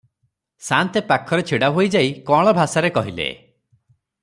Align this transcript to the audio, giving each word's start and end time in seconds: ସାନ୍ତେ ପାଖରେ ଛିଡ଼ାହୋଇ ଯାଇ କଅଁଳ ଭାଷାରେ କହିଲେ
ସାନ୍ତେ 0.67 1.03
ପାଖରେ 1.11 1.45
ଛିଡ଼ାହୋଇ 1.51 1.91
ଯାଇ 1.97 2.09
କଅଁଳ 2.31 2.55
ଭାଷାରେ 2.61 2.93
କହିଲେ 2.99 3.29